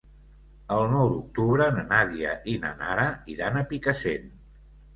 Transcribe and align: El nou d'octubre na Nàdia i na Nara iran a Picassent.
El 0.77 0.85
nou 0.93 1.09
d'octubre 1.11 1.67
na 1.75 1.85
Nàdia 1.93 2.33
i 2.55 2.57
na 2.65 2.73
Nara 2.81 3.07
iran 3.37 3.63
a 3.63 3.65
Picassent. 3.73 4.29